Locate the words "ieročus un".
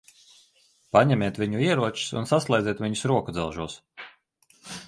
1.67-2.27